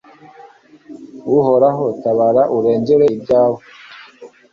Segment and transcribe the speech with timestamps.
[1.37, 3.59] Uhoraho tabara urengere ibyawe